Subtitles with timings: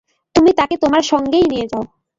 [0.35, 1.83] তুমি তাকে তোমার সঙ্গেই নিয়ে যাও।